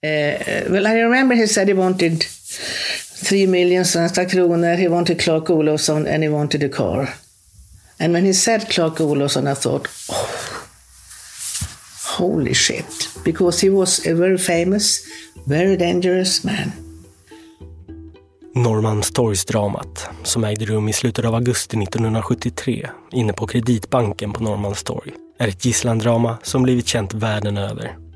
[0.00, 5.48] Uh, well, I remember he said he wanted three million svenska kronor, he wanted Clark
[5.48, 7.08] Olofsson, and he wanted a car.
[7.98, 10.66] And when he said Clark Olofsson, I thought, oh,
[12.16, 15.00] holy shit, because he was a very famous,
[15.46, 16.72] very dangerous man.
[18.54, 25.48] Norrmalmstorgsdramat, som ägde rum i slutet av augusti 1973 inne på Kreditbanken på Norrmalmstorg, är
[25.48, 28.07] ett gisslandrama som blivit känt världen över.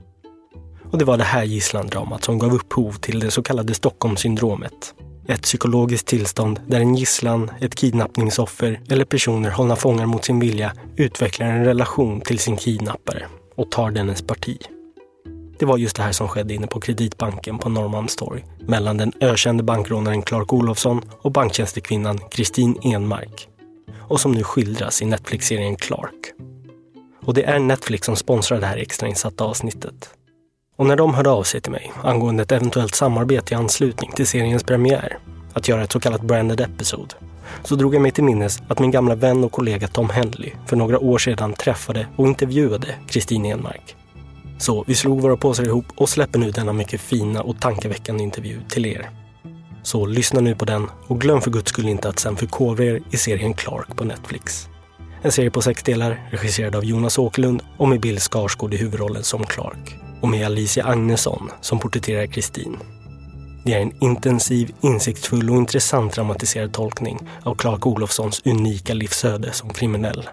[0.92, 4.94] Och det var det här gisslandramat som gav upphov till det så kallade Stockholmssyndromet.
[5.28, 10.72] Ett psykologiskt tillstånd där en gisslan, ett kidnappningsoffer eller personer hållna fångar mot sin vilja
[10.96, 13.26] utvecklar en relation till sin kidnappare
[13.56, 14.58] och tar dennes parti.
[15.58, 19.62] Det var just det här som skedde inne på Kreditbanken på Norrmalmstorg mellan den ökände
[19.62, 23.48] bankrånaren Clark Olofsson och banktjänstekvinnan Kristin Enmark.
[23.98, 26.32] Och som nu skildras i Netflix-serien Clark.
[27.24, 30.14] Och det är Netflix som sponsrar det här extrainsatta avsnittet.
[30.76, 34.26] Och när de hörde av sig till mig angående ett eventuellt samarbete i anslutning till
[34.26, 35.18] seriens premiär,
[35.52, 37.14] att göra ett så kallat branded episode,
[37.64, 40.76] så drog jag mig till minnes att min gamla vän och kollega Tom Henley för
[40.76, 43.96] några år sedan träffade och intervjuade Kristin Enmark.
[44.58, 48.60] Så vi slog våra påsar ihop och släpper nu denna mycket fina och tankeväckande intervju
[48.68, 49.10] till er.
[49.82, 53.00] Så lyssna nu på den och glöm för guds skull inte att sen förkovra er
[53.10, 54.68] i serien Clark på Netflix.
[55.22, 59.22] En serie på sex delar regisserad av Jonas Åkerlund och med Bill Skarsgård i huvudrollen
[59.22, 62.76] som Clark och med Alicia Agnesson som porträtterar Kristin.
[63.64, 69.70] Det är en intensiv, insiktsfull och intressant dramatiserad tolkning av Clark Olofssons unika livsöde som
[69.72, 70.28] kriminell.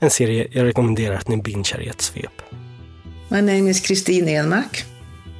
[0.00, 2.42] En serie jag rekommenderar att ni bingear i ett svep.
[3.28, 4.84] My name is Kristin Enmark.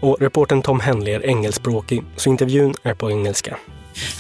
[0.00, 3.56] Och reporten Tom Henley är engelskspråkig, så intervjun är på engelska.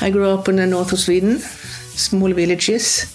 [0.06, 1.40] I grew up in the north of Sweden,
[1.94, 3.06] small villages.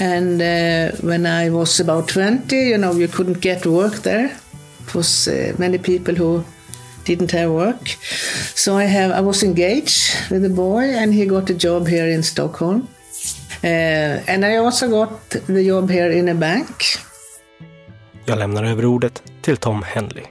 [0.00, 4.30] And uh, when I was about 20, you know, you couldn't get work there.
[4.86, 6.44] It was uh, many people who
[7.04, 7.88] didn't have work.
[8.54, 12.08] So I have I was engaged with a boy, and he got a job here
[12.08, 12.88] in Stockholm.
[13.64, 16.84] Uh, and I also got the job here in a bank.
[18.24, 20.26] Jag lämnar över ordet till Tom Henley.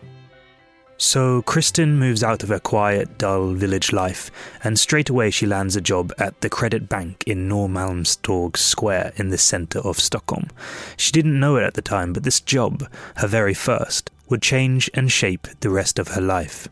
[0.98, 4.31] So Kristin moves out of her quiet, dull village life,
[4.64, 9.30] and straight away she lands a job at the Credit Bank in Norrmalmstorg Square in
[9.30, 10.48] the centre of Stockholm.
[10.98, 14.90] She didn't know it at the time, but this job, her very first, would change
[14.94, 16.68] and shape the rest of her life.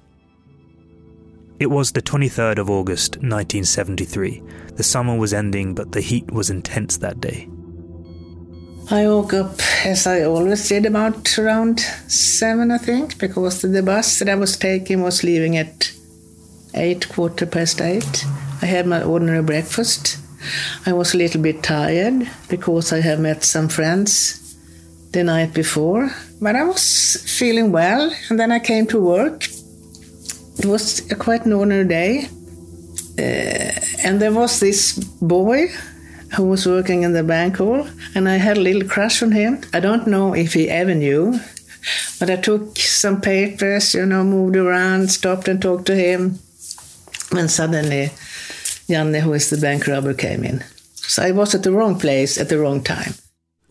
[1.59, 4.41] It was the 23rd of August 1973.
[4.75, 7.49] The summer was ending, but the heat was intense that day.
[8.89, 14.17] I woke up, as I always did, about around seven, I think, because the bus
[14.17, 15.91] that I was taking was leaving at
[16.73, 18.25] eight, quarter past eight.
[18.61, 20.17] I had my ordinary breakfast.
[20.85, 24.48] I was a little bit tired because I have met some friends
[25.11, 26.09] the night before,
[26.41, 28.11] but I was feeling well.
[28.29, 29.45] And then I came to work.
[30.59, 32.29] It was a quite ordinary day.
[33.17, 33.71] Uh,
[34.03, 35.67] and there was this boy
[36.35, 39.61] who was working in the bank hall, and I had a little crush on him.
[39.73, 41.39] I don't know if he ever knew,
[42.19, 46.39] but I took some papers, you know, moved around, stopped and talked to him.
[47.31, 48.11] And suddenly,
[48.87, 50.63] Janne, who is the bank robber, came in.
[50.95, 53.13] So I was at the wrong place at the wrong time.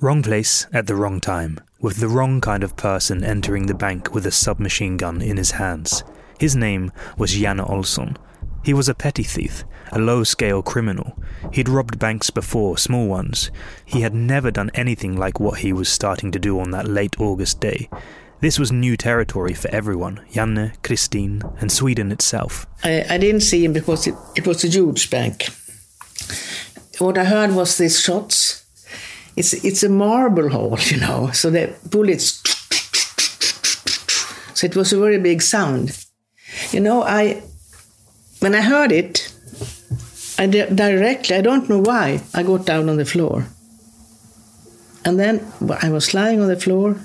[0.01, 4.15] Wrong place at the wrong time, with the wrong kind of person entering the bank
[4.15, 6.05] with a submachine gun in his hands.
[6.39, 8.17] His name was Janne Olsson.
[8.65, 11.21] He was a petty thief, a low scale criminal.
[11.53, 13.51] He'd robbed banks before, small ones.
[13.85, 17.21] He had never done anything like what he was starting to do on that late
[17.21, 17.91] August day.
[18.39, 22.69] This was new territory for everyone Janne, Christine, and Sweden itself.
[22.85, 25.49] I, I didn't see him because it, it was a huge bank.
[27.01, 28.65] What I heard was these shots.
[29.39, 32.43] It's, it's a marble hole, you know, so the bullets.
[34.55, 35.97] So it was a very big sound.
[36.73, 37.43] You know, I
[38.41, 39.33] when I heard it,
[40.39, 43.47] I di- directly, I don't know why, I got down on the floor.
[45.05, 46.97] And then I was lying on the floor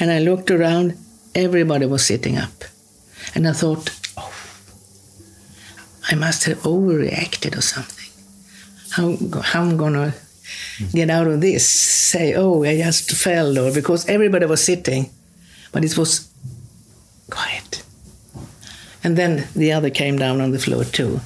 [0.00, 0.96] and I looked around,
[1.34, 2.64] everybody was sitting up.
[3.36, 4.34] And I thought, oh,
[6.10, 8.10] I must have overreacted or something.
[8.90, 10.14] How, how am going to
[10.92, 11.68] get out of this?
[11.68, 15.10] Say, oh, I just fell, or because everybody was sitting,
[15.72, 16.28] but it was
[17.30, 17.82] quiet.
[19.04, 21.20] And then the other came down on the floor too.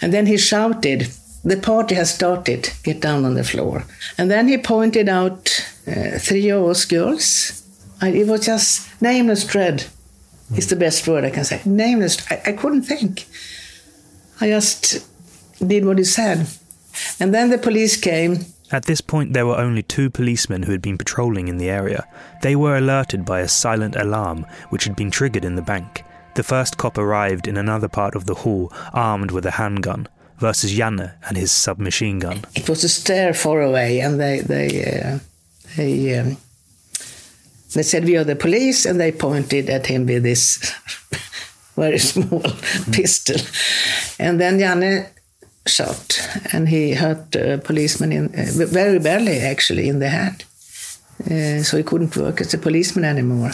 [0.00, 1.08] And then he shouted,
[1.44, 3.84] The party has started, get down on the floor.
[4.16, 7.56] And then he pointed out uh, three of us girls.
[8.00, 9.86] I, it was just nameless dread,
[10.56, 11.60] is the best word I can say.
[11.64, 13.26] Nameless, I, I couldn't think.
[14.40, 15.06] I just
[15.66, 16.46] did what he said.
[17.18, 18.46] And then the police came.
[18.72, 22.06] At this point, there were only two policemen who had been patrolling in the area.
[22.42, 26.04] They were alerted by a silent alarm which had been triggered in the bank.
[26.34, 30.08] The first cop arrived in another part of the hall, armed with a handgun,
[30.38, 32.44] versus Janne and his submachine gun.
[32.54, 35.18] It was a stair far away, and they they uh,
[35.76, 36.36] they um,
[37.74, 40.72] they said we are the police, and they pointed at him with this
[41.76, 42.42] very small
[42.92, 43.36] pistol,
[44.18, 45.08] and then Janne
[45.66, 46.20] shot,
[46.52, 50.44] and he hurt a policeman in uh, very badly actually in the hand,
[51.30, 53.52] uh, so he couldn't work as a policeman anymore.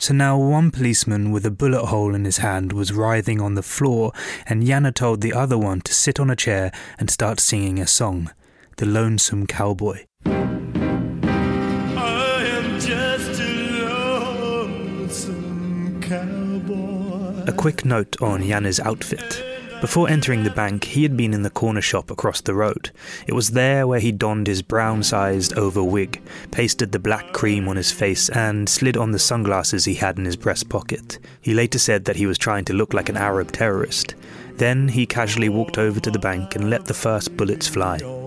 [0.00, 3.62] So now one policeman with a bullet hole in his hand was writhing on the
[3.62, 4.12] floor,
[4.46, 7.86] and Janne told the other one to sit on a chair and start singing a
[7.86, 8.30] song,
[8.76, 10.04] The Lonesome Cowboy.
[17.46, 19.47] A quick note on Janne's outfit.
[19.80, 22.90] Before entering the bank, he had been in the corner shop across the road.
[23.28, 26.20] It was there where he donned his brown sized over wig,
[26.50, 30.24] pasted the black cream on his face, and slid on the sunglasses he had in
[30.24, 31.20] his breast pocket.
[31.40, 34.16] He later said that he was trying to look like an Arab terrorist.
[34.56, 38.17] Then he casually walked over to the bank and let the first bullets fly.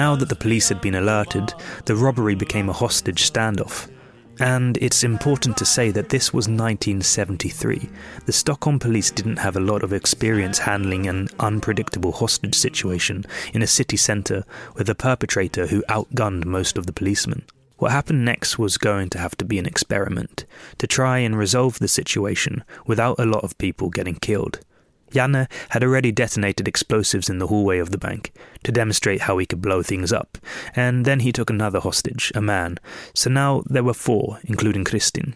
[0.00, 1.52] Now that the police had been alerted,
[1.84, 3.90] the robbery became a hostage standoff.
[4.38, 7.90] And it's important to say that this was 1973.
[8.24, 13.60] The Stockholm police didn't have a lot of experience handling an unpredictable hostage situation in
[13.60, 17.42] a city centre with a perpetrator who outgunned most of the policemen.
[17.76, 20.46] What happened next was going to have to be an experiment
[20.78, 24.60] to try and resolve the situation without a lot of people getting killed.
[25.10, 28.32] Janne had already detonated explosives in the hallway of the bank
[28.64, 30.38] to demonstrate how he could blow things up,
[30.74, 32.78] and then he took another hostage, a man,
[33.14, 35.34] so now there were four, including Kristin.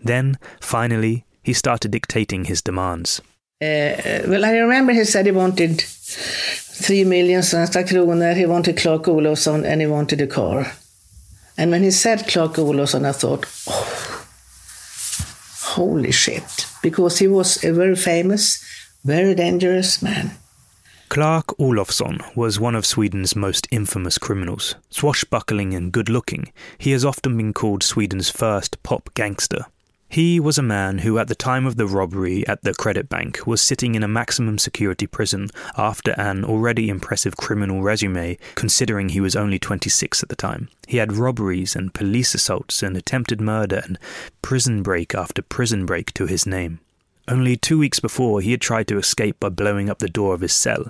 [0.00, 3.20] Then, finally, he started dictating his demands.
[3.60, 9.04] Uh, well, I remember he said he wanted three million svenska kronor, he wanted Clark
[9.04, 10.72] Olofsson, and he wanted a car.
[11.56, 14.24] And when he said Clark Olofsson, I thought, oh,
[15.74, 18.64] holy shit, because he was a very famous
[19.08, 20.32] very dangerous man.
[21.08, 24.74] Clark Olofsson was one of Sweden's most infamous criminals.
[24.90, 29.64] Swashbuckling and good looking, he has often been called Sweden's first pop gangster.
[30.10, 33.46] He was a man who, at the time of the robbery at the credit bank,
[33.46, 39.22] was sitting in a maximum security prison after an already impressive criminal resume, considering he
[39.22, 40.68] was only 26 at the time.
[40.86, 43.98] He had robberies and police assaults and attempted murder and
[44.42, 46.80] prison break after prison break to his name.
[47.30, 50.40] Only two weeks before, he had tried to escape by blowing up the door of
[50.40, 50.86] his cell.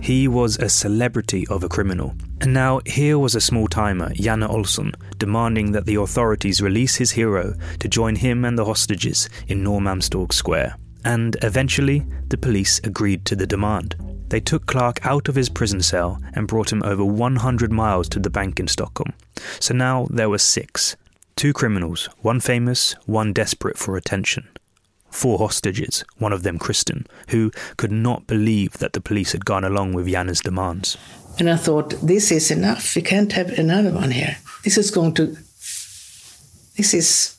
[0.00, 2.14] He was a celebrity of a criminal.
[2.40, 7.10] And now here was a small timer, Janne Olsson, demanding that the authorities release his
[7.10, 10.76] hero to join him and the hostages in Norrmalmstorg Square.
[11.04, 13.94] And eventually, the police agreed to the demand.
[14.28, 18.18] They took Clark out of his prison cell and brought him over 100 miles to
[18.18, 19.12] the bank in Stockholm.
[19.60, 20.96] So now there were six.
[21.36, 24.48] Two criminals, one famous, one desperate for attention
[25.14, 29.64] four hostages, one of them Kristin, who could not believe that the police had gone
[29.64, 30.96] along with Janne's demands.
[31.38, 32.94] And I thought, this is enough.
[32.96, 34.36] We can't have another one here.
[34.64, 35.36] This is going to.
[36.76, 37.36] This is.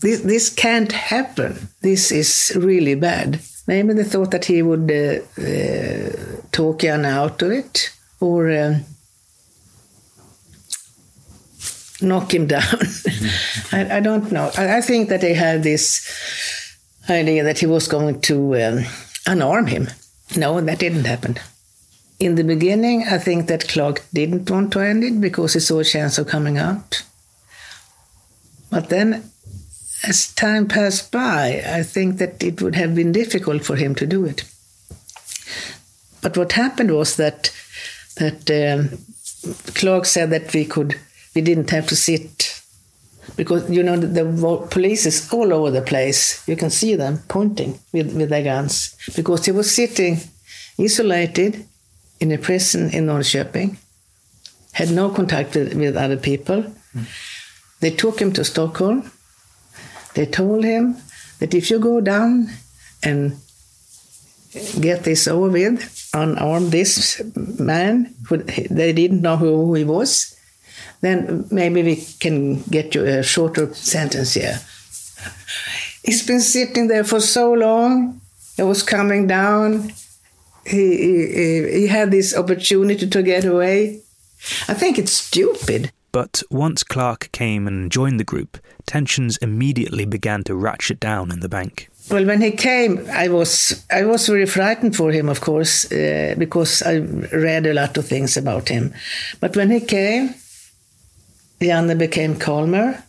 [0.00, 1.68] This, this can't happen.
[1.80, 3.40] This is really bad.
[3.66, 8.78] Maybe they thought that he would uh, uh, talk Janne out of it or uh,
[12.02, 12.78] knock him down.
[13.72, 14.50] I, I, don't know.
[14.56, 16.65] I, I think that they had this
[17.08, 18.78] idea that he was going to um,
[19.26, 19.88] unarm him.
[20.36, 21.38] No, that didn't happen.
[22.18, 25.80] In the beginning, I think that Clark didn't want to end it because he saw
[25.80, 27.02] a chance of coming out.
[28.70, 29.30] But then,
[30.06, 34.06] as time passed by, I think that it would have been difficult for him to
[34.06, 34.44] do it.
[36.22, 37.52] But what happened was that
[38.16, 38.98] that um,
[39.74, 40.98] Clark said that we could,
[41.34, 42.55] we didn't have to sit
[43.34, 46.46] because you know the, the, police is all over the place.
[46.48, 50.18] You can see them pointing with, with their guns because he was sitting
[50.78, 51.66] isolated
[52.20, 53.76] in a prison in Norrköping,
[54.72, 56.62] had no contact with, with other people.
[56.94, 57.06] Mm.
[57.80, 59.10] They took him to Stockholm.
[60.14, 60.96] They told him
[61.40, 62.48] that if you go down
[63.02, 63.36] and
[64.80, 65.80] get this over with,
[66.14, 67.20] unarm this
[67.58, 68.14] man,
[68.70, 70.35] they didn't know who he was
[71.00, 74.60] then maybe we can get you a shorter sentence here.
[76.02, 78.20] He's been sitting there for so long.
[78.58, 79.92] It was coming down.
[80.64, 84.00] He, he, he had this opportunity to get away.
[84.68, 85.92] I think it's stupid.
[86.12, 91.40] But once Clark came and joined the group, tensions immediately began to ratchet down in
[91.40, 91.88] the bank.
[92.10, 96.34] Well, when he came, I was I was very frightened for him, of course, uh,
[96.38, 96.98] because I
[97.36, 98.94] read a lot of things about him.
[99.40, 100.34] But when he came,
[101.60, 103.02] Janne became calmer.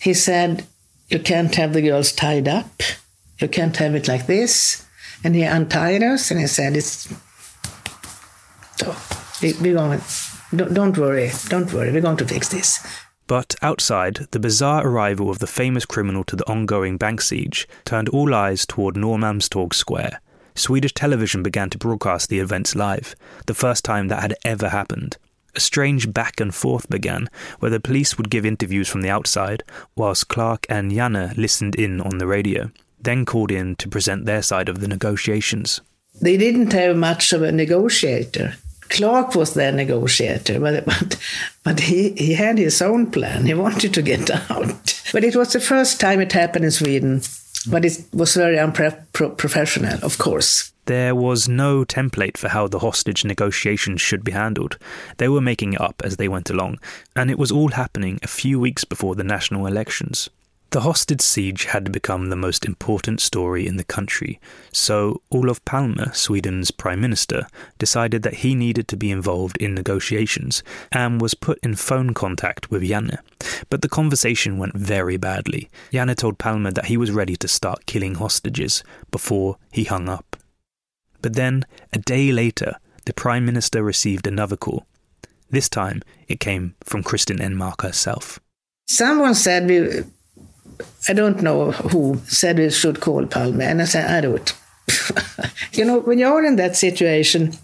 [0.00, 0.64] He said,
[1.08, 2.82] "You can't have the girls tied up.
[3.38, 4.84] You can't have it like this."
[5.24, 7.08] And he untied us, and he said, "It's
[8.76, 8.94] so
[9.42, 10.00] we, we're going.
[10.54, 11.92] Don't, don't worry, don't worry.
[11.92, 12.80] We're going to fix this."
[13.26, 18.08] But outside, the bizarre arrival of the famous criminal to the ongoing bank siege turned
[18.10, 20.20] all eyes toward Norrmalmstorg Square.
[20.54, 23.16] Swedish television began to broadcast the events live,
[23.46, 25.16] the first time that had ever happened.
[25.56, 29.64] A strange back and forth began, where the police would give interviews from the outside,
[29.96, 32.70] whilst Clark and Janne listened in on the radio,
[33.00, 35.80] then called in to present their side of the negotiations.
[36.20, 38.54] They didn't have much of a negotiator.
[38.90, 41.18] Clark was their negotiator, but, but,
[41.64, 43.46] but he, he had his own plan.
[43.46, 45.02] He wanted to get out.
[45.10, 47.22] But it was the first time it happened in Sweden,
[47.66, 50.72] but it was very unprofessional, of course.
[50.86, 54.78] There was no template for how the hostage negotiations should be handled.
[55.16, 56.78] They were making it up as they went along,
[57.16, 60.30] and it was all happening a few weeks before the national elections.
[60.70, 64.40] The hostage siege had become the most important story in the country,
[64.72, 67.46] so Olof Palme, Sweden's prime minister,
[67.78, 72.70] decided that he needed to be involved in negotiations and was put in phone contact
[72.70, 73.18] with Janne.
[73.70, 75.70] But the conversation went very badly.
[75.92, 78.82] Janne told Palme that he was ready to start killing hostages
[79.12, 80.36] before he hung up.
[81.22, 84.84] But then, a day later, the prime minister received another call.
[85.48, 88.40] This time, it came from Kristin Enmark herself.
[88.88, 90.04] Someone said we
[91.08, 94.54] I don't know who said we should call Palme, and I said, I do it.
[95.72, 97.56] you know, when you're in that situation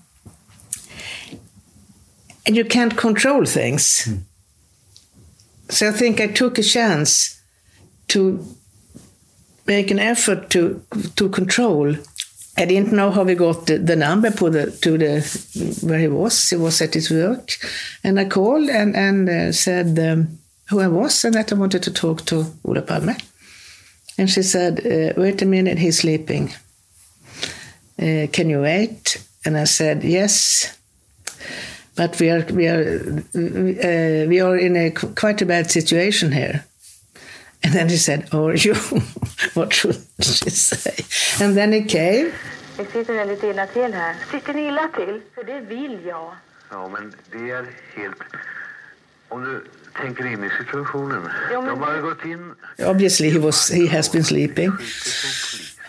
[2.46, 4.06] and you can't control things.
[4.06, 4.20] Mm.
[5.68, 7.40] So I think I took a chance
[8.08, 8.44] to
[9.66, 10.84] make an effort to
[11.16, 11.96] to control.
[12.58, 16.08] I didn't know how we got the, the number to the, to the where he
[16.08, 16.50] was.
[16.50, 17.56] He was at his work,
[18.04, 19.98] and I called and and uh, said.
[19.98, 20.38] Um,
[20.72, 23.14] who I was and that I wanted to talk to Ola Palme.
[24.18, 26.52] And she said, uh, Wait a minute, he's sleeping.
[27.98, 29.24] Uh, can you wait?
[29.44, 30.78] And I said, Yes.
[31.94, 33.00] But we are we are
[33.34, 36.64] uh, we are in a quite a bad situation here.
[37.62, 38.74] And then he said, Oh, you,
[39.54, 41.04] what should she say?
[41.44, 42.32] And then he came.
[42.78, 44.14] Jag sitter lite illa till här.
[44.30, 45.20] Sitter ni illa till?
[45.34, 46.34] För det vill jag.
[46.70, 47.66] Ja, men det är
[47.96, 48.16] helt...
[49.28, 51.22] Om du tänker in i situationen.
[51.50, 52.54] De har gått in...
[52.78, 54.72] Obviously he, was, he has been sleeping.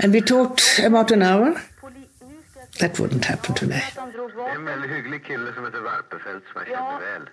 [0.03, 1.53] And we talked about an hour.
[2.79, 3.83] That wouldn't happen today.
[4.55, 7.29] En väldigt hygglig kille som heter Varpefelt som jag känner väl.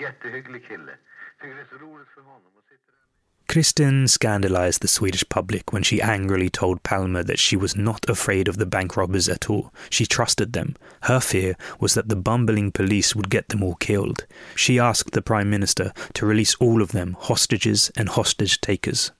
[0.00, 0.92] Jättehygglig kille.
[1.40, 2.52] Tycker det är så roligt för honom.
[3.52, 8.48] Kristin scandalized the Swedish public when she angrily told Palme that she was not afraid
[8.48, 9.74] of the bank robbers at all.
[9.90, 10.74] She trusted them.
[11.02, 14.24] Her fear was that the bumbling police would get them all killed.
[14.56, 19.10] She asked the Prime Minister to release all of them, hostages and hostage takers.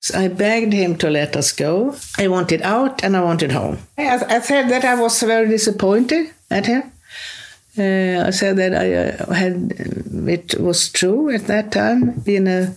[0.00, 1.96] So I begged him to let us go.
[2.18, 3.78] I wanted out and I wanted home.
[3.96, 6.92] I, said that I was very disappointed at him.
[7.78, 9.72] Uh, I said that I uh, had,
[10.28, 12.76] it was true at that time, being a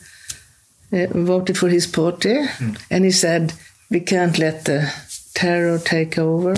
[0.94, 2.82] uh, voted for his party, mm.
[2.90, 3.54] and he said
[3.90, 4.92] we can't let the
[5.34, 6.56] terror take over.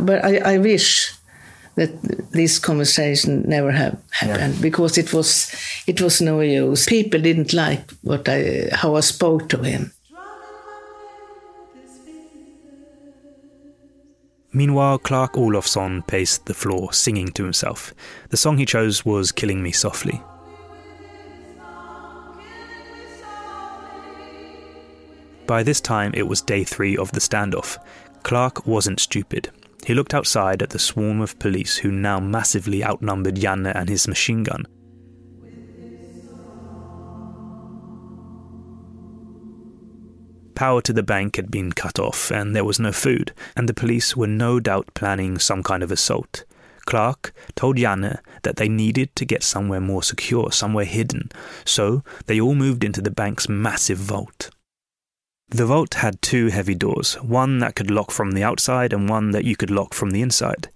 [0.00, 1.12] But I, I wish
[1.76, 1.90] that
[2.32, 4.62] this conversation never have happened yeah.
[4.62, 5.54] because it was
[5.86, 6.86] it was no use.
[6.86, 9.92] People didn't like what I how I spoke to him.
[14.52, 17.92] Meanwhile, Clark Olofsson paced the floor, singing to himself.
[18.30, 20.22] The song he chose was Killing Me Softly.
[25.46, 27.78] By this time, it was day three of the standoff.
[28.24, 29.50] Clark wasn't stupid.
[29.86, 34.08] He looked outside at the swarm of police who now massively outnumbered Janne and his
[34.08, 34.66] machine gun.
[40.56, 43.74] Power to the bank had been cut off, and there was no food, and the
[43.74, 46.44] police were no doubt planning some kind of assault.
[46.86, 51.30] Clark told Janne that they needed to get somewhere more secure, somewhere hidden,
[51.64, 54.50] so they all moved into the bank's massive vault.
[55.48, 59.30] The vault had two heavy doors, one that could lock from the outside and one
[59.30, 60.68] that you could lock from the inside.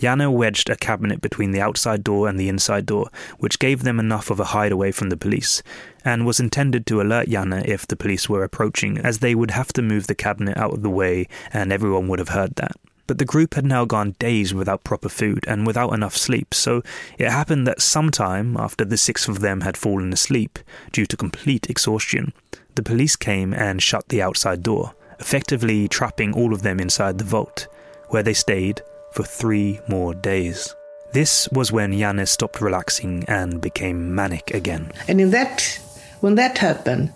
[0.00, 3.98] Janne wedged a cabinet between the outside door and the inside door, which gave them
[3.98, 5.62] enough of a hideaway from the police,
[6.04, 9.72] and was intended to alert Janne if the police were approaching, as they would have
[9.74, 12.72] to move the cabinet out of the way and everyone would have heard that.
[13.08, 16.82] But the group had now gone days without proper food and without enough sleep, so
[17.18, 20.60] it happened that sometime after the six of them had fallen asleep,
[20.92, 22.32] due to complete exhaustion,
[22.74, 27.24] the police came and shut the outside door, effectively trapping all of them inside the
[27.24, 27.68] vault,
[28.08, 30.74] where they stayed for three more days.
[31.12, 34.92] This was when Janne stopped relaxing and became manic again.
[35.08, 35.80] And in that,
[36.20, 37.12] when that happened,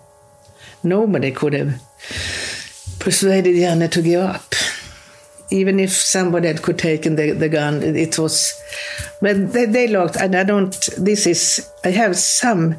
[0.83, 1.81] nobody could have
[2.99, 4.53] persuaded Janne to give up.
[5.51, 8.59] Even if somebody had could taken the, the gun, it was.
[9.21, 10.71] But they, they locked, and I don't.
[10.97, 11.69] This is.
[11.83, 12.75] I have some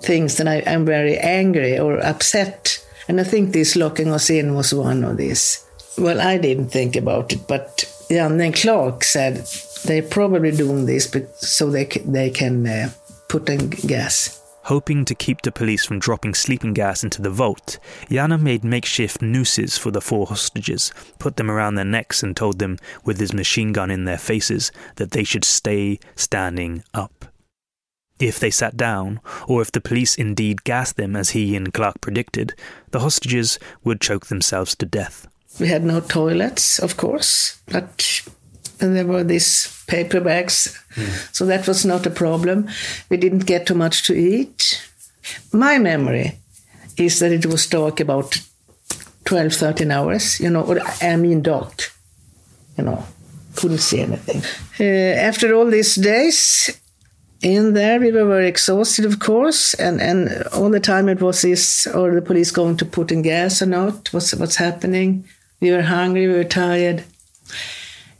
[0.00, 4.54] things that I am very angry or upset, and I think this locking us in
[4.54, 5.64] was one of these.
[5.98, 9.46] Well, I didn't think about it, but Janne and Clark said
[9.84, 12.90] they're probably doing this but, so they they can uh,
[13.28, 14.42] put in gas.
[14.64, 17.78] Hoping to keep the police from dropping sleeping gas into the vault,
[18.10, 22.58] Janne made makeshift nooses for the four hostages, put them around their necks, and told
[22.58, 27.26] them, with his machine gun in their faces, that they should stay standing up.
[28.18, 32.00] If they sat down, or if the police indeed gassed them as he and Clark
[32.00, 32.54] predicted,
[32.90, 35.26] the hostages would choke themselves to death.
[35.60, 38.22] We had no toilets, of course, but
[38.80, 41.34] and there were these paper bags, mm.
[41.34, 42.68] so that was not a problem.
[43.08, 44.82] We didn't get too much to eat.
[45.52, 46.38] My memory
[46.96, 48.38] is that it was dark about
[49.24, 51.92] 12, 13 hours, you know, or I mean dark,
[52.76, 53.04] you know,
[53.56, 54.42] couldn't see anything.
[54.78, 56.78] Uh, after all these days
[57.42, 61.42] in there, we were very exhausted, of course, and, and all the time it was
[61.42, 65.24] this, or the police going to put in gas or not, what's, what's happening.
[65.60, 67.04] We were hungry, we were tired.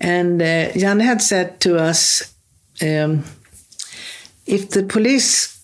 [0.01, 2.35] And uh, Jan had said to us,
[2.83, 3.25] um,
[4.47, 5.61] if the police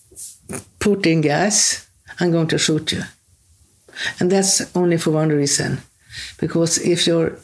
[0.79, 1.87] put in gas,
[2.19, 3.03] I'm going to shoot you.
[4.19, 5.79] And that's only for one reason.
[6.39, 7.37] Because if you're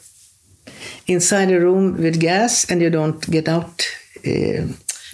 [1.08, 3.88] inside a room with gas and you don't get out
[4.26, 4.64] uh,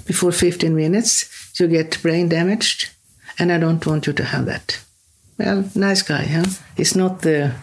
[0.06, 2.90] before 15 minutes, you get brain damaged.
[3.38, 4.82] And I don't want you to have that.
[5.38, 6.46] Well, nice guy, huh?
[6.78, 7.54] He's not the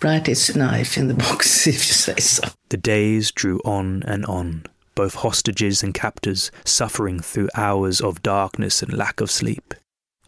[0.00, 2.48] brightest knife in the box, if you say so.
[2.68, 8.82] The days drew on and on, both hostages and captors suffering through hours of darkness
[8.82, 9.74] and lack of sleep.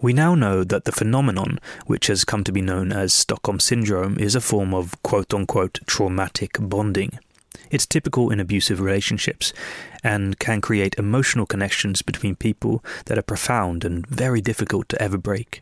[0.01, 4.19] We now know that the phenomenon, which has come to be known as Stockholm Syndrome,
[4.19, 7.19] is a form of quote unquote traumatic bonding.
[7.75, 9.53] It's typical in abusive relationships
[10.05, 15.19] and can create emotional connections between people that are profound and very difficult to ever
[15.19, 15.61] break.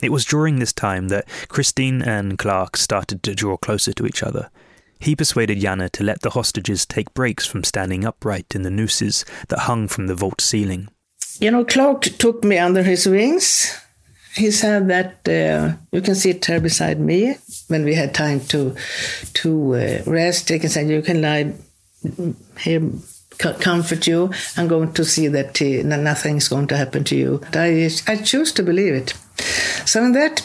[0.00, 4.22] It was during this time that Christine and Clark started to draw closer to each
[4.22, 4.48] other.
[4.98, 9.26] He persuaded Janne to let the hostages take breaks from standing upright in the nooses
[9.48, 10.88] that hung from the vault ceiling.
[11.38, 13.78] You know, Clark took me under his wings.
[14.36, 17.36] He said that uh, you can sit here beside me
[17.68, 18.74] when we had time to
[19.34, 20.48] to uh, rest.
[20.48, 21.54] He say you can lie
[22.58, 22.90] here
[23.38, 24.30] comfort you.
[24.56, 27.40] I'm going to see that uh, nothing is going to happen to you.
[27.52, 29.14] I, I choose to believe it.
[29.86, 30.42] So in that,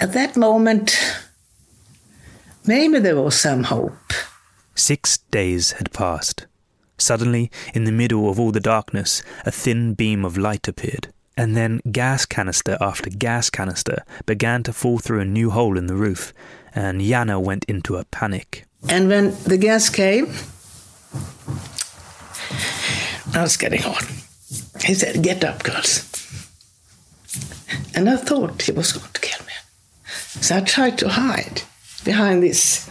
[0.00, 0.96] at that moment,
[2.66, 4.12] maybe there was some hope.
[4.74, 6.46] Six days had passed.
[6.98, 11.56] Suddenly, in the middle of all the darkness, a thin beam of light appeared, and
[11.56, 15.94] then gas canister after gas canister began to fall through a new hole in the
[15.94, 16.32] roof,
[16.74, 18.64] and Janne went into a panic.
[18.88, 20.32] And when the gas came,
[23.34, 24.04] I was getting hot.
[24.84, 26.04] He said, Get up, girls.
[27.94, 29.52] And I thought he was going to kill me.
[30.40, 31.62] So I tried to hide
[32.04, 32.88] behind this,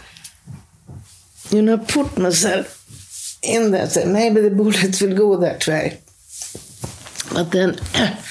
[1.50, 6.00] you know, put myself in there, maybe the bullets will go that way.
[7.32, 7.78] But then,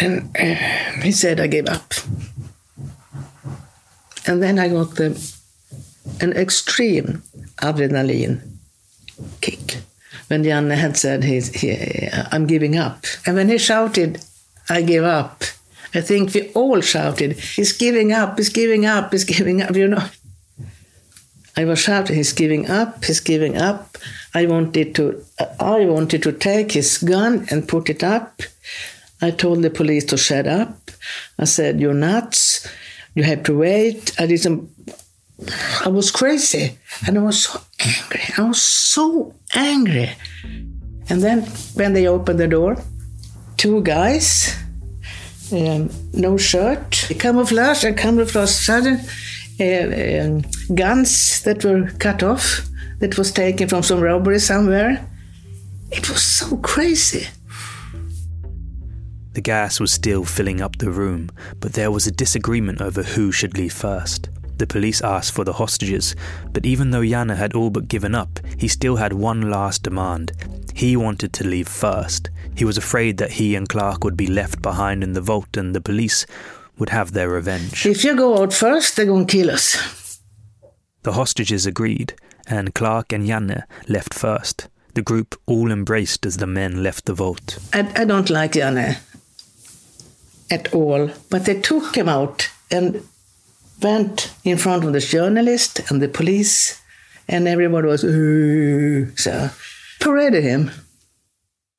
[0.00, 1.94] then uh, he said I gave up.
[4.26, 5.34] And then I got the,
[6.20, 7.22] an extreme
[7.58, 8.40] adrenaline
[9.40, 9.78] kick
[10.28, 13.04] when Janne had said, he's, he, I'm giving up.
[13.24, 14.24] And when he shouted,
[14.68, 15.44] I give up,
[15.94, 19.88] I think we all shouted, he's giving up, he's giving up, he's giving up, you
[19.88, 20.04] know.
[21.56, 23.96] I was shouting, he's giving up, he's giving up.
[24.34, 25.24] I wanted to,
[25.58, 28.42] I wanted to take his gun and put it up.
[29.22, 30.90] I told the police to shut up.
[31.38, 32.68] I said, you're nuts.
[33.14, 34.12] You have to wait.
[34.20, 34.68] I didn't,
[35.84, 36.78] I was crazy.
[37.06, 38.22] And I was so angry.
[38.36, 40.10] I was so angry.
[41.08, 41.42] And then
[41.74, 42.76] when they opened the door,
[43.56, 44.54] two guys,
[45.52, 49.00] um, no shirt, camouflage and camouflage sudden
[49.60, 52.66] uh, um, guns that were cut off,
[52.98, 55.06] that was taken from some robbery somewhere.
[55.90, 57.26] It was so crazy.
[59.36, 61.28] The gas was still filling up the room,
[61.60, 64.30] but there was a disagreement over who should leave first.
[64.56, 66.16] The police asked for the hostages,
[66.54, 70.32] but even though Janne had all but given up, he still had one last demand.
[70.74, 72.30] He wanted to leave first.
[72.56, 75.74] He was afraid that he and Clark would be left behind in the vault and
[75.74, 76.24] the police
[76.78, 77.84] would have their revenge.
[77.84, 80.18] If you go out first, they're going to kill us.
[81.02, 82.14] The hostages agreed,
[82.46, 84.68] and Clark and Janne left first.
[84.94, 87.58] The group all embraced as the men left the vault.
[87.74, 88.96] I, I don't like Janne
[90.50, 93.02] at all, but they took him out and
[93.82, 96.80] went in front of the journalist and the police,
[97.28, 98.02] and everybody was,
[99.20, 99.50] so
[100.00, 100.70] paraded him.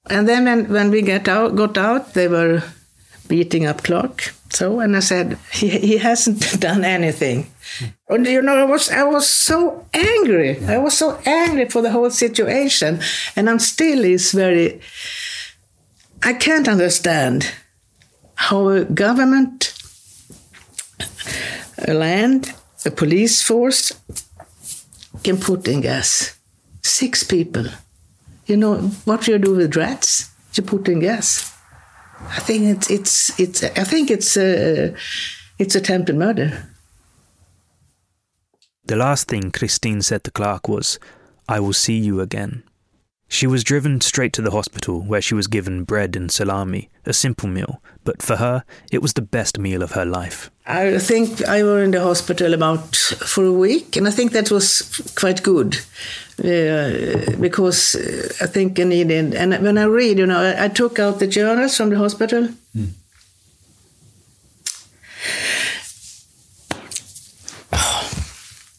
[0.09, 2.63] And then when, when we get out, got out, they were
[3.27, 4.33] beating up Clark.
[4.49, 7.51] So, and I said, he, he hasn't done anything.
[8.07, 10.63] And you know, I was I was so angry.
[10.65, 13.01] I was so angry for the whole situation,
[13.35, 14.79] and I'm still is very.
[16.23, 17.51] I can't understand
[18.37, 19.73] how a government,
[21.85, 22.53] a land,
[22.85, 23.91] a police force
[25.23, 26.37] can put in gas.
[26.81, 27.65] Six people.
[28.45, 30.31] You know what you do with rats?
[30.53, 31.53] You put in gas.
[32.29, 33.63] I think it's it's it's.
[33.63, 34.95] I think it's a
[35.59, 36.51] it's attempted murder.
[38.85, 40.97] The last thing Christine said to Clark was,
[41.49, 42.63] I will see you again.
[43.29, 47.13] She was driven straight to the hospital where she was given bread and salami, a
[47.13, 50.49] simple meal, but for her, it was the best meal of her life.
[50.65, 54.49] I think I were in the hospital about for a week, and I think that
[54.49, 54.81] was
[55.15, 55.77] quite good
[56.39, 57.95] uh, because
[58.41, 59.33] I think I needed.
[59.33, 62.49] And when I read, you know, I, I took out the journals from the hospital.
[62.75, 62.91] Mm.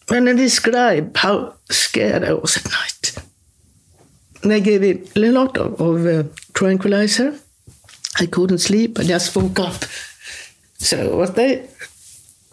[0.08, 2.97] When I describe how scared I was at night,
[4.42, 6.22] they gave me a lot of, of uh,
[6.54, 7.38] tranquilizer.
[8.20, 8.98] I couldn't sleep.
[8.98, 9.84] I just woke up.
[10.78, 11.68] So what they,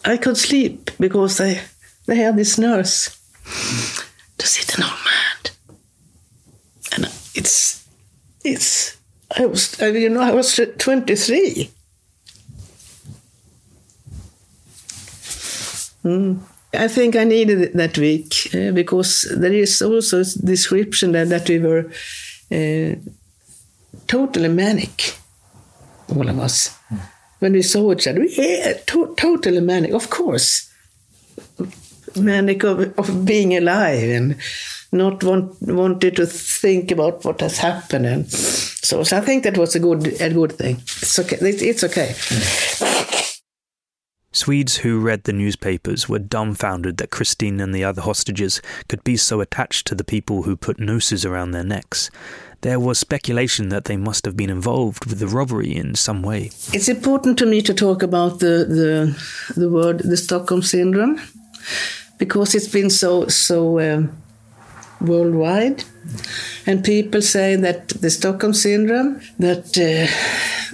[0.04, 1.60] I could sleep because they,
[2.06, 3.18] they had this nurse
[4.38, 5.78] to sit an old man,
[6.92, 7.86] and it's,
[8.44, 8.96] it's.
[9.36, 11.70] I was, you know, I was twenty three.
[16.04, 16.40] Mm.
[16.76, 21.28] I think I needed it that week uh, because there is also a description that,
[21.28, 21.90] that we were
[22.52, 22.96] uh,
[24.06, 25.16] totally manic,
[26.14, 26.76] all of us.
[26.90, 27.00] Mm.
[27.38, 30.72] When we saw each other, yeah, to- totally manic, of course.
[32.16, 34.36] Manic of, of being alive and
[34.92, 38.06] not want, wanted to think about what has happened.
[38.06, 40.76] And so, so I think that was a good, a good thing.
[40.76, 41.36] It's okay.
[41.40, 42.08] It's okay.
[42.08, 42.85] Mm.
[44.36, 49.16] Swedes who read the newspapers were dumbfounded that Christine and the other hostages could be
[49.16, 52.10] so attached to the people who put nooses around their necks.
[52.60, 56.50] There was speculation that they must have been involved with the robbery in some way.
[56.74, 61.18] It's important to me to talk about the the, the word the Stockholm syndrome
[62.18, 64.10] because it's been so so um,
[65.00, 65.84] worldwide,
[66.66, 70.08] and people say that the Stockholm syndrome that uh,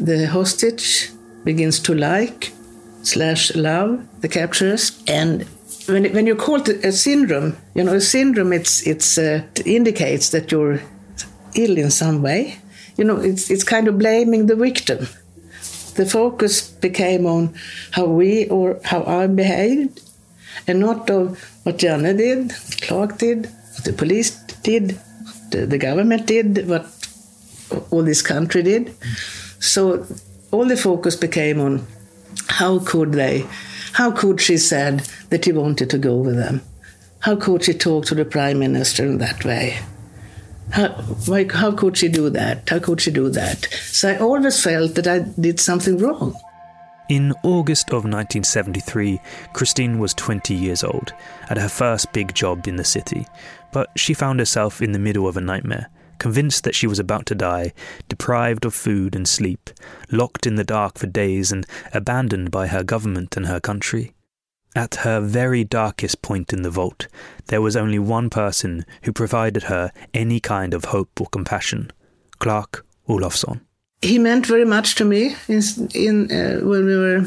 [0.05, 1.11] the hostage
[1.44, 2.53] begins to like
[3.02, 5.42] slash love the captures and
[5.86, 9.66] when, when you call it a syndrome you know a syndrome it's it's uh, it
[9.66, 10.80] indicates that you're
[11.54, 12.58] ill in some way.
[12.96, 15.06] You know it's it's kind of blaming the victim.
[15.94, 17.54] The focus became on
[17.92, 20.00] how we or how I behaved
[20.66, 23.48] and not of what Janne did Clark did
[23.84, 24.30] the police
[24.62, 24.98] did
[25.50, 26.86] the, the government did what
[27.90, 28.94] all this country did.
[29.60, 30.06] So
[30.50, 31.86] all the focus became on
[32.62, 33.44] how could they?
[33.92, 36.61] How could she said that he wanted to go with them?
[37.18, 39.81] How could she talk to the prime minister in that way?
[40.70, 40.90] How,
[41.51, 42.68] how could she do that?
[42.68, 43.66] How could she do that?
[43.83, 46.37] So I always felt that I did something wrong.
[47.09, 49.20] In August of 1973,
[49.55, 51.12] Christine was 20 years old,
[51.51, 53.27] at her first big job in the city,
[53.72, 55.88] but she found herself in the middle of a nightmare
[56.22, 57.72] convinced that she was about to die,
[58.08, 59.70] deprived of food and sleep,
[60.12, 64.12] locked in the dark for days, and abandoned by her government and her country.
[64.76, 67.08] At her very darkest point in the vault,
[67.48, 71.90] there was only one person who provided her any kind of hope or compassion
[72.38, 73.61] Clark Olofsson.
[74.00, 75.61] He meant very much to me in,
[75.92, 77.24] in uh, when we were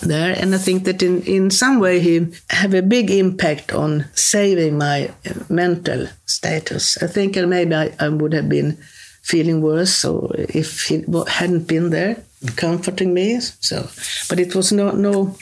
[0.00, 4.04] there and i think that in, in some way he have a big impact on
[4.14, 5.10] saving my
[5.48, 7.02] mental status.
[7.02, 8.78] I think maybe I, I would have been
[9.22, 12.16] feeling worse so if he hadn't been there
[12.56, 13.88] comforting me so
[14.28, 15.36] but it was no no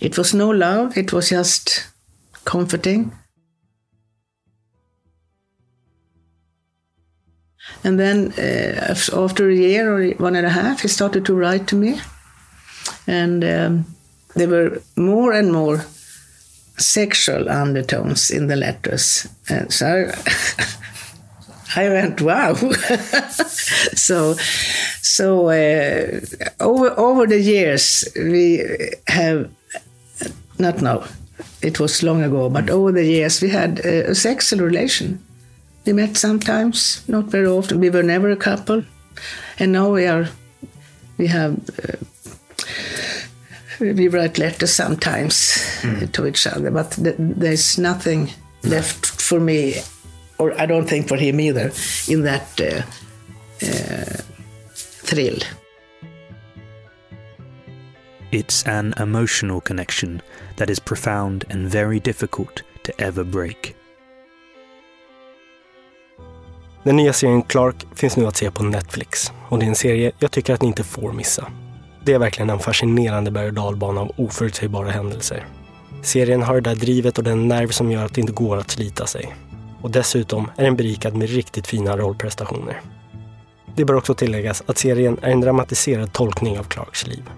[0.00, 1.88] it was no love it was just
[2.44, 3.12] comforting.
[7.84, 11.66] And then uh, after a year or one and a half he started to write
[11.68, 12.00] to me
[13.08, 13.86] and um,
[14.36, 15.84] there were more and more
[16.76, 19.26] sexual undertones in the letters.
[19.48, 20.12] And so
[21.76, 22.54] I, I went, wow.
[22.54, 24.34] so,
[25.02, 26.20] so uh,
[26.60, 28.62] over over the years, we
[29.06, 29.50] have
[30.58, 31.04] not now.
[31.60, 35.18] It was long ago, but over the years, we had a, a sexual relation.
[35.84, 37.80] We met sometimes, not very often.
[37.80, 38.84] We were never a couple,
[39.58, 40.28] and now we are.
[41.16, 41.54] We have.
[41.78, 41.96] Uh,
[43.80, 45.58] we write letters sometimes
[46.12, 48.30] to each other, but th- there's nothing
[48.62, 49.74] left for me,
[50.38, 51.70] or I don't think for him either,
[52.08, 52.82] in that uh,
[53.62, 54.22] uh,
[54.74, 55.38] thrill.
[58.30, 60.22] It's an emotional connection
[60.56, 63.74] that is profound and very difficult to ever break.
[66.84, 70.12] Den nya serien Clark finns nu att se på Netflix och det är en serie
[70.18, 71.52] jag tycker att ni inte får missa.
[72.08, 75.46] Det är verkligen en fascinerande berg och dalbana av oförutsägbara händelser.
[76.02, 78.70] Serien har det där drivet och den nerv som gör att det inte går att
[78.70, 79.34] slita sig.
[79.82, 82.80] Och dessutom är den berikad med riktigt fina rollprestationer.
[83.76, 87.30] Det bör också tilläggas att serien är en dramatiserad tolkning av Clarks liv.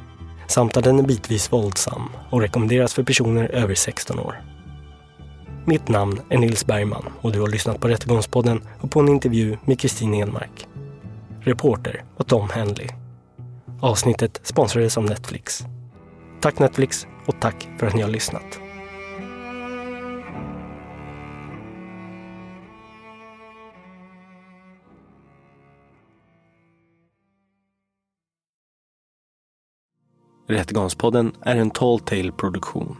[0.48, 4.42] Samt att den är bitvis våldsam och rekommenderas för personer över 16 år.
[5.64, 9.56] Mitt namn är Nils Bergman och du har lyssnat på Rättegångspodden och på en intervju
[9.64, 10.66] med Kristin Enmark.
[11.40, 12.99] Reporter var Tom Henley.
[13.82, 15.64] Avsnittet sponsrades av Netflix.
[16.40, 18.60] Tack Netflix och tack för att ni har lyssnat.
[30.48, 32.96] Rättegångspodden är en Tall Tale-produktion.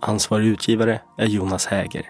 [0.00, 2.06] Ansvarig utgivare är Jonas Häger.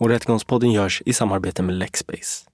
[0.00, 2.53] Och Rättegångspodden görs i samarbete med Lexbase.